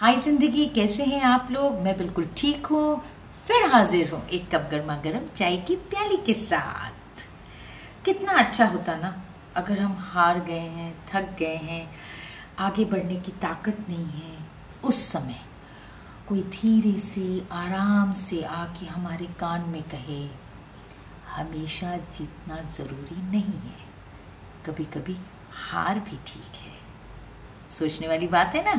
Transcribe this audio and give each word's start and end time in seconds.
हाय 0.00 0.16
ज़िंदगी, 0.16 0.64
कैसे 0.66 1.04
हैं 1.04 1.20
आप 1.22 1.48
लोग? 1.50 1.80
मैं 1.80 1.96
बिल्कुल 1.98 2.28
ठीक 2.36 2.66
हूँ। 2.66 3.00
फिर 3.46 3.64
हाजिर 3.70 4.10
हूँ 4.10 4.20
एक 4.28 4.48
कप 4.50 4.68
गर्मा 4.70 4.94
गर्म 4.96 5.26
चाय 5.36 5.56
की 5.56 5.74
प्याली 5.76 6.16
के 6.16 6.34
साथ। 6.34 7.24
कितना 8.04 8.32
अच्छा 8.32 8.66
होता 8.66 8.94
ना, 8.96 9.12
अगर 9.56 9.78
हम 9.78 9.96
हार 10.02 10.40
गए 10.40 10.58
हैं, 10.58 10.92
थक 11.08 11.36
गए 11.38 11.56
हैं, 11.56 11.90
आगे 12.58 12.84
बढ़ने 12.84 13.16
की 13.16 13.32
ताकत 13.32 13.84
नहीं 13.88 14.04
है, 14.04 14.38
उस 14.84 15.02
समय 15.02 15.40
कोई 16.28 16.42
धीरे 16.42 16.98
से, 17.00 17.42
आराम 17.52 18.12
से 18.12 18.42
आके 18.42 18.86
हमारे 18.86 19.26
कान 19.40 19.68
में 19.70 19.82
कहे, 19.82 20.22
हमेशा 21.34 21.96
जीतना 21.96 22.60
ज़रूरी 22.68 23.20
नहीं 23.22 23.58
है। 23.58 23.76
कभी 24.66 24.84
कभी 24.94 25.16
हार 25.70 25.98
भी 26.00 26.16
ठीक 26.26 26.62
है। 26.62 26.72
सोचने 27.70 28.08
वाली 28.08 28.26
बात 28.28 28.54
है 28.54 28.64
ना? 28.64 28.78